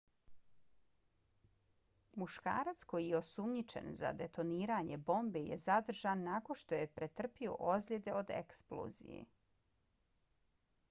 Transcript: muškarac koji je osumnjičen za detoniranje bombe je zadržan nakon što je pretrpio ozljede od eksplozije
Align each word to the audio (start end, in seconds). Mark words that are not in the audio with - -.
muškarac 2.21 2.85
koji 2.93 3.09
je 3.09 3.17
osumnjičen 3.17 3.91
za 3.99 4.11
detoniranje 4.21 4.97
bombe 5.09 5.43
je 5.49 5.57
zadržan 5.65 6.23
nakon 6.29 6.57
što 6.61 6.79
je 6.79 6.87
pretrpio 7.01 7.53
ozljede 7.75 8.15
od 8.23 8.33
eksplozije 8.39 9.21